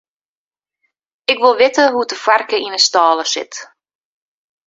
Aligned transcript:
Ik 1.31 1.37
wol 1.43 1.55
witte 1.63 1.83
hoe't 1.93 2.09
de 2.13 2.17
foarke 2.23 2.57
yn 2.65 2.75
'e 2.77 2.81
stâle 2.87 3.25
sit. 3.33 3.53